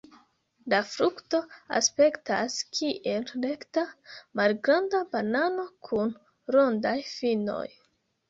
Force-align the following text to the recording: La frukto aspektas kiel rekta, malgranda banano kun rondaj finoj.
La 0.73 0.77
frukto 0.91 1.39
aspektas 1.79 2.55
kiel 2.77 3.27
rekta, 3.43 3.83
malgranda 4.41 5.03
banano 5.11 5.67
kun 5.89 6.15
rondaj 6.57 6.97
finoj. 7.13 7.67